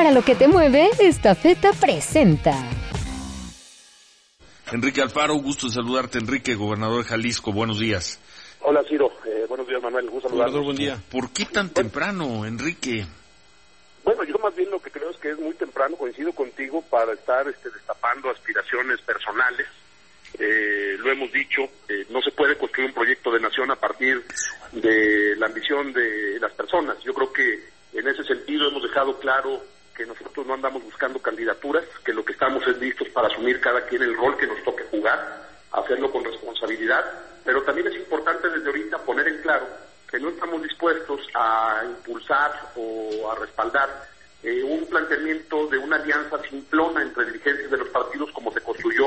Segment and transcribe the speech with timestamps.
[0.00, 2.54] Para lo que te mueve, esta feta presenta.
[4.72, 6.16] Enrique Alfaro, gusto de saludarte.
[6.16, 8.18] Enrique, gobernador de Jalisco, buenos días.
[8.62, 9.12] Hola, Ciro.
[9.26, 10.08] Eh, buenos días, Manuel.
[10.08, 10.58] Gusto saludarte.
[10.58, 10.96] buen día.
[11.10, 13.04] ¿Por qué tan temprano, Enrique?
[14.02, 17.12] Bueno, yo más bien lo que creo es que es muy temprano, coincido contigo, para
[17.12, 19.66] estar este, destapando aspiraciones personales.
[20.38, 21.60] Eh, lo hemos dicho,
[21.90, 24.24] eh, no se puede construir un proyecto de nación a partir
[24.72, 26.96] de la ambición de las personas.
[27.04, 29.60] Yo creo que en ese sentido hemos dejado claro
[30.00, 33.84] que nosotros no andamos buscando candidaturas, que lo que estamos es listos para asumir cada
[33.84, 37.04] quien el rol que nos toque jugar, hacerlo con responsabilidad,
[37.44, 39.66] pero también es importante desde ahorita poner en claro
[40.10, 44.08] que no estamos dispuestos a impulsar o a respaldar
[44.42, 49.04] eh, un planteamiento de una alianza simplona entre dirigentes de los partidos como se construyó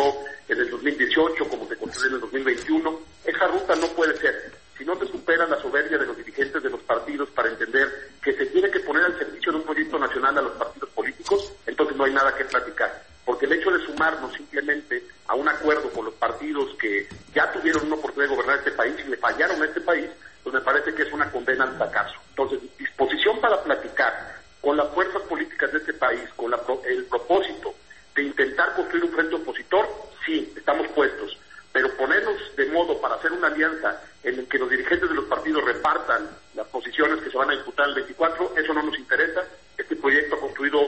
[0.48, 3.00] en el 2018, como se construyó en el 2021.
[3.26, 4.54] Esa ruta no puede ser.
[4.78, 8.34] Si no se supera la soberbia de los dirigentes de los partidos para entender que
[8.34, 11.96] se tiene que poner al servicio de un proyecto nacional a los partidos políticos, entonces
[11.96, 13.04] no hay nada que platicar.
[13.26, 17.86] Porque el hecho de sumarnos simplemente a un acuerdo con los partidos que ya tuvieron
[17.88, 20.10] una oportunidad de gobernar este país y le fallaron a este país,
[20.44, 22.16] pues me parece que es una condena al fracaso.
[22.30, 26.54] Entonces, disposición para platicar con las fuerzas políticas de este país, con
[26.86, 27.74] el propósito
[28.16, 29.88] de intentar construir un frente opositor,
[30.26, 31.38] sí, estamos puestos.
[31.72, 35.26] Pero ponernos de modo para hacer una alianza en el que los dirigentes de los
[35.26, 39.44] partidos repartan las posiciones que se van a disputar el 24, eso no nos interesa.
[39.78, 40.80] Este proyecto ha construido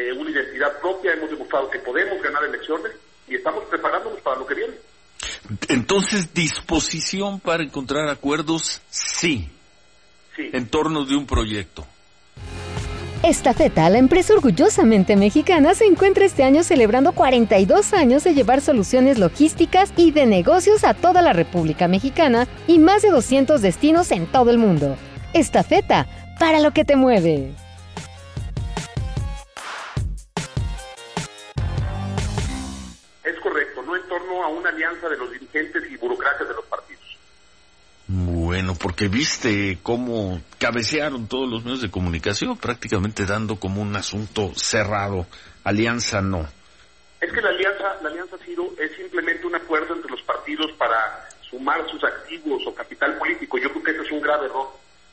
[0.00, 2.92] eh, una identidad propia, hemos demostrado que podemos ganar elecciones
[3.28, 4.74] y estamos preparándonos para lo que viene.
[5.68, 9.50] Entonces, disposición para encontrar acuerdos, sí,
[10.36, 10.50] sí.
[10.52, 11.86] en torno de un proyecto.
[13.22, 18.62] Esta feta, la empresa orgullosamente mexicana, se encuentra este año celebrando 42 años de llevar
[18.62, 24.10] soluciones logísticas y de negocios a toda la República Mexicana y más de 200 destinos
[24.10, 24.96] en todo el mundo.
[25.34, 26.06] Esta feta,
[26.38, 27.52] para lo que te mueve.
[34.40, 37.18] No a una alianza de los dirigentes y burocracias de los partidos.
[38.06, 44.52] Bueno, porque viste cómo cabecearon todos los medios de comunicación, prácticamente dando como un asunto
[44.54, 45.26] cerrado.
[45.64, 46.48] Alianza no.
[47.20, 51.28] Es que la alianza, la alianza Ciro, es simplemente un acuerdo entre los partidos para
[51.42, 53.58] sumar sus activos o capital político.
[53.58, 54.68] Yo creo que eso es un grave error.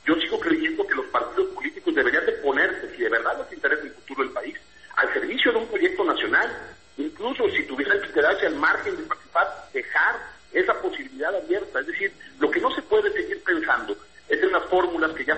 [0.06, 3.84] Yo sigo creyendo que los partidos políticos deberían de ponerse, si de verdad les interesa
[3.84, 4.56] el futuro del país,
[4.96, 6.50] al servicio de un proyecto nacional.
[6.98, 10.16] Incluso si tuvieran que quedarse al margen de participar, dejar
[10.54, 11.80] esa posibilidad abierta.
[11.80, 13.96] Es decir, lo que no se puede seguir pensando
[14.28, 15.38] es en las fórmulas que ya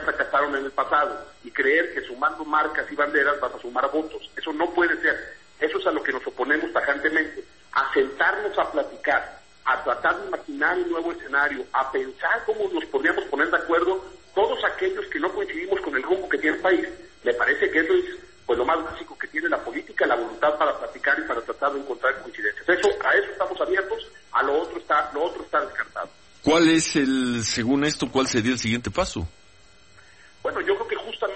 [0.99, 4.29] pasado y creer que sumando marcas y banderas vas a sumar votos.
[4.35, 5.37] Eso no puede ser.
[5.59, 7.43] Eso es a lo que nos oponemos tajantemente.
[7.73, 12.85] A sentarnos a platicar, a tratar de imaginar un nuevo escenario, a pensar cómo nos
[12.85, 16.61] podríamos poner de acuerdo todos aquellos que no coincidimos con el rumbo que tiene el
[16.61, 16.87] país.
[17.23, 18.05] Me parece que eso es
[18.45, 21.71] pues lo más básico que tiene la política, la voluntad para platicar y para tratar
[21.73, 22.67] de encontrar coincidencias.
[22.67, 26.09] Eso, a eso estamos abiertos, a lo otro está, lo otro está descartado.
[26.43, 29.27] ¿Cuál es el, según esto, cuál sería el siguiente paso?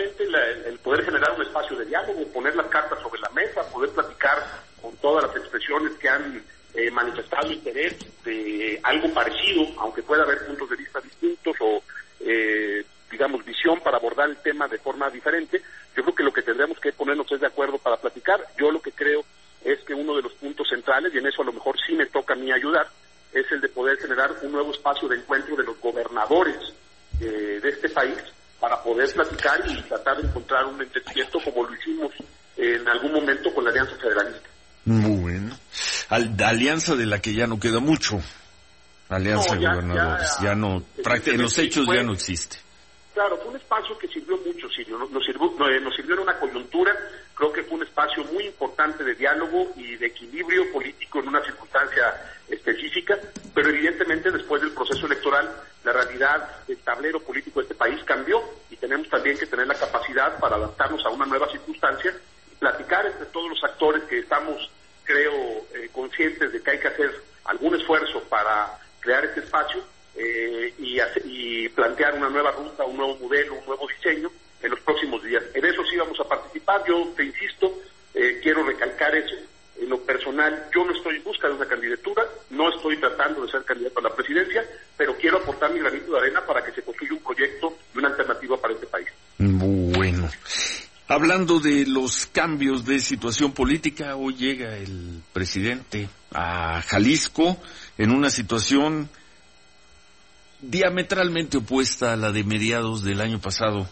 [0.03, 4.37] El poder generar un espacio de diálogo, poner las cartas sobre la mesa, poder platicar
[4.81, 6.43] con todas las expresiones que han
[6.73, 11.81] eh, manifestado interés de algo parecido, aunque pueda haber puntos de vista distintos o,
[12.19, 15.61] eh, digamos, visión para abordar el tema de forma diferente,
[15.95, 18.45] yo creo que lo que tendremos que ponernos es de acuerdo para platicar.
[18.57, 19.23] Yo lo que creo
[19.63, 22.07] es que uno de los puntos centrales, y en eso a lo mejor sí me
[22.07, 22.87] toca a mí ayudar,
[23.31, 26.57] es el de poder generar un nuevo espacio de encuentro de los gobernadores
[27.21, 28.17] eh, de este país
[28.63, 32.13] para poder platicar y tratar de encontrar un entendimiento como lo hicimos
[32.55, 34.47] en algún momento con la Alianza Federalista.
[34.85, 35.57] Bueno,
[36.07, 38.21] Al, alianza de la que ya no queda mucho.
[39.09, 40.81] Alianza No, ya- de gobernadores, ya, ya- no,
[41.25, 42.55] en los hechos fue- ya no existe.
[43.13, 44.97] Claro, fue un espacio que sirvió mucho, Silvio.
[44.97, 46.97] Nos, nos sirvió, eh, nos sirvió en una coyuntura.
[47.35, 51.43] Creo que fue un espacio muy importante de diálogo y de equilibrio político en una
[51.43, 52.03] circunstancia
[52.47, 53.19] específica,
[53.53, 55.51] pero evidentemente después del proceso electoral,
[55.83, 58.41] la realidad del tablero político de este país cambió
[58.71, 62.13] y tenemos también que tener la capacidad para adaptarnos a una nueva circunstancia
[62.51, 64.69] y platicar entre todos los actores que estamos,
[65.03, 65.33] creo,
[65.73, 67.11] eh, conscientes de que hay que hacer
[67.45, 69.83] algún esfuerzo para crear este espacio
[70.15, 74.31] eh, y, y plantear una nueva ruta, un nuevo modelo, un nuevo diseño
[74.61, 75.43] en los próximos días.
[75.53, 76.83] En eso sí vamos a participar.
[76.87, 77.71] Yo te insisto,
[91.33, 97.57] hablando de los cambios de situación política, hoy llega el presidente a Jalisco
[97.97, 99.09] en una situación
[100.61, 103.89] diametralmente opuesta a la de mediados del año pasado.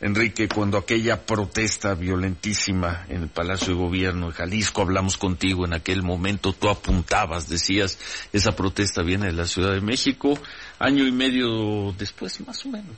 [0.00, 5.74] Enrique, cuando aquella protesta violentísima en el Palacio de Gobierno de Jalisco, hablamos contigo en
[5.74, 7.98] aquel momento, tú apuntabas, decías,
[8.32, 10.38] esa protesta viene de la Ciudad de México,
[10.78, 12.96] año y medio después, más o menos,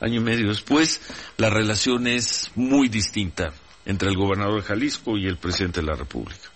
[0.00, 1.00] año y medio después,
[1.36, 3.52] la relación es muy distinta
[3.86, 6.50] entre el gobernador de Jalisco y el presidente de la República.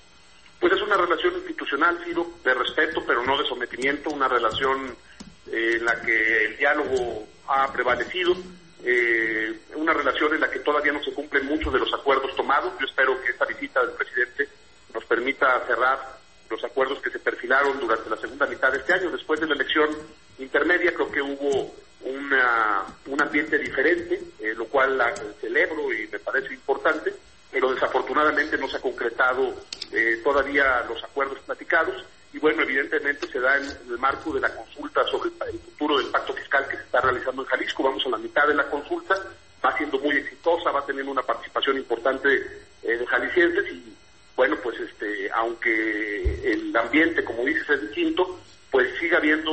[0.61, 4.97] Pues es una relación institucional, Ciro, de respeto, pero no de sometimiento, una relación
[5.47, 8.37] eh, en la que el diálogo ha prevalecido
[8.85, 12.73] eh, una relación en la que todavía no se cumplen muchos de los acuerdos tomados.
[12.81, 14.49] Yo espero que esta visita del presidente
[14.95, 16.19] nos permita cerrar
[16.49, 19.11] los acuerdos que se perfilaron durante la segunda mitad de este año.
[19.11, 19.91] Después de la elección
[20.39, 26.19] intermedia creo que hubo una, un ambiente diferente, eh, lo cual la, celebro y me
[26.19, 27.13] parece importante,
[27.51, 29.55] pero desafortunadamente no se ha concretado
[29.93, 34.55] eh, todavía los acuerdos platicados y bueno, evidentemente se da en el marco de la
[34.55, 37.83] consulta sobre el futuro del pacto fiscal que se está realizando en Jalisco.
[37.83, 39.15] Vamos a la mitad de la consulta,
[39.65, 42.29] va siendo muy exitosa, va teniendo una participación importante
[42.83, 43.95] eh, de jaliscienses y
[44.37, 48.39] bueno, pues este, aunque el ambiente, como dices, es distinto,
[48.71, 49.53] pues sigue habiendo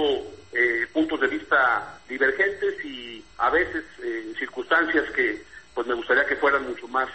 [0.55, 5.43] eh, puntos de vista divergentes y a veces eh, circunstancias que
[5.73, 7.09] pues me gustaría que fueran mucho más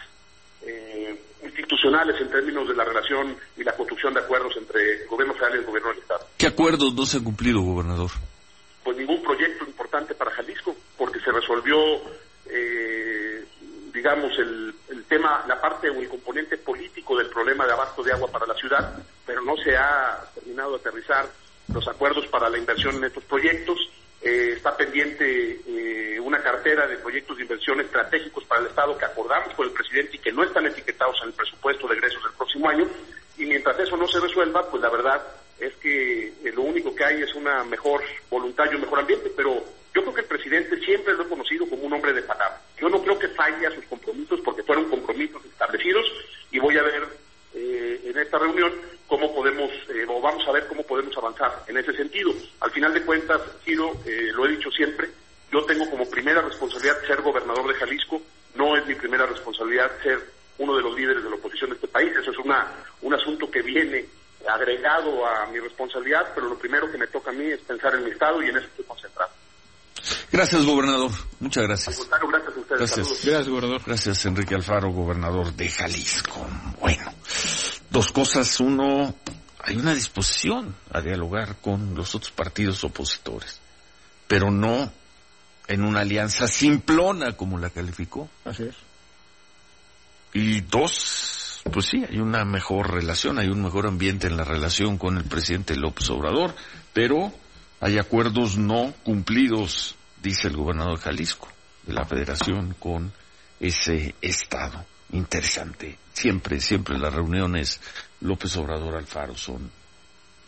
[1.42, 5.54] institucionales en términos de la relación y la construcción de acuerdos entre el gobierno federal
[5.54, 6.26] y el gobierno del Estado.
[6.37, 8.10] ¿Qué acuerdos no se han cumplido, gobernador?
[8.84, 11.78] Pues ningún proyecto importante para Jalisco, porque se resolvió,
[12.46, 13.42] eh,
[13.92, 18.12] digamos, el, el tema, la parte o el componente político del problema de abasto de
[18.12, 21.26] agua para la ciudad, pero no se ha terminado de aterrizar
[21.72, 23.78] los acuerdos para la inversión en estos proyectos
[24.22, 29.06] eh, está pendiente eh, una cartera de proyectos de inversión estratégicos para el Estado que
[29.06, 32.32] acordamos con el presidente y que no están etiquetados en el presupuesto de egresos del
[32.34, 32.87] próximo año.
[33.38, 35.22] Y mientras eso no se resuelva, pues la verdad
[35.58, 39.32] es que eh, lo único que hay es una mejor voluntad y un mejor ambiente.
[39.34, 39.64] Pero
[39.94, 42.61] yo creo que el presidente siempre lo he conocido como un hombre de palabra.
[42.78, 46.05] Yo no creo que falle a sus compromisos porque fueron compromisos establecidos
[46.50, 47.08] y voy a ver
[47.52, 48.73] en esta reunión
[49.11, 52.33] cómo podemos, eh, o vamos a ver cómo podemos avanzar en ese sentido.
[52.61, 55.11] Al final de cuentas, Giro, eh, lo he dicho siempre,
[55.53, 58.23] yo tengo como primera responsabilidad ser gobernador de Jalisco,
[58.55, 60.21] no es mi primera responsabilidad ser
[60.59, 62.69] uno de los líderes de la oposición de este país, eso es una,
[63.03, 64.07] un asunto que viene
[64.49, 68.05] agregado a mi responsabilidad, pero lo primero que me toca a mí es pensar en
[68.05, 69.33] mi Estado y en eso estoy concentrado.
[70.31, 71.11] Gracias, gobernador.
[71.41, 72.09] Muchas gracias.
[72.09, 72.79] gracias a ustedes.
[72.79, 73.09] Gracias.
[73.09, 73.83] Gracias, gobernador.
[73.85, 76.47] Gracias, Enrique Alfaro, gobernador de Jalisco.
[76.79, 77.12] Bueno,
[77.90, 78.60] dos cosas.
[78.60, 79.14] Uno,
[79.58, 83.60] hay una disposición a dialogar con los otros partidos opositores,
[84.26, 84.92] pero no
[85.66, 88.28] en una alianza simplona como la calificó.
[88.44, 88.75] Así es.
[90.32, 94.96] Y dos, pues sí, hay una mejor relación, hay un mejor ambiente en la relación
[94.96, 96.54] con el presidente López Obrador,
[96.92, 97.32] pero
[97.81, 101.48] hay acuerdos no cumplidos, dice el gobernador de Jalisco,
[101.84, 103.12] de la federación con
[103.58, 104.84] ese estado.
[105.12, 105.98] Interesante.
[106.20, 107.81] Siempre, siempre las reuniones
[108.20, 109.70] López Obrador Alfaro son,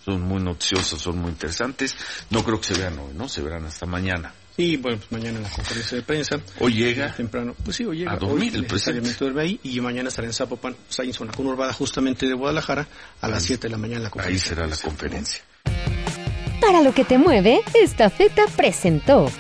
[0.05, 1.97] son muy noticiosas, son muy interesantes.
[2.29, 3.27] No creo que se vean hoy, ¿no?
[3.27, 4.35] Se verán hasta mañana.
[4.55, 6.41] Sí, bueno, pues mañana en la conferencia de prensa.
[6.61, 7.15] Hoy llega.
[7.15, 7.55] Temprano.
[7.65, 8.13] Pues sí, hoy llega.
[8.13, 9.15] A dormir el presidente.
[9.19, 12.87] duerme ahí y mañana estará en Zapopan, o sea, en zona conurbada justamente de Guadalajara,
[13.23, 14.51] a las 7 de la mañana la conferencia.
[14.51, 15.43] Ahí será la conferencia.
[16.61, 19.33] Para lo que te mueve, esta feta presentó.